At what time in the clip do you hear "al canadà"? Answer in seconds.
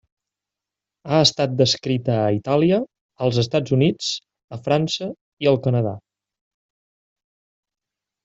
5.51-5.93